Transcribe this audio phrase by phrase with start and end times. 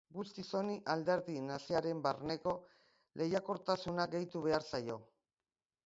[0.13, 2.55] Guzti honi alderdi naziaren barneko
[3.23, 4.99] lehiakortasuna gehitu behar zaio.